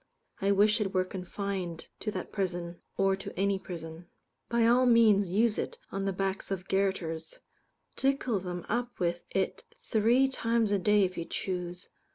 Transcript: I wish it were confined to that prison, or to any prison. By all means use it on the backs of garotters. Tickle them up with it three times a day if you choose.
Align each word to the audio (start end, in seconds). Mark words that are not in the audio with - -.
I 0.41 0.51
wish 0.51 0.81
it 0.81 0.95
were 0.95 1.05
confined 1.05 1.85
to 1.99 2.09
that 2.09 2.31
prison, 2.31 2.81
or 2.97 3.15
to 3.17 3.37
any 3.39 3.59
prison. 3.59 4.07
By 4.49 4.65
all 4.65 4.87
means 4.87 5.29
use 5.29 5.59
it 5.59 5.77
on 5.91 6.05
the 6.05 6.11
backs 6.11 6.49
of 6.49 6.67
garotters. 6.67 7.37
Tickle 7.95 8.39
them 8.39 8.65
up 8.67 8.99
with 8.99 9.21
it 9.29 9.63
three 9.83 10.27
times 10.27 10.71
a 10.71 10.79
day 10.79 11.03
if 11.03 11.19
you 11.19 11.25
choose. 11.25 11.87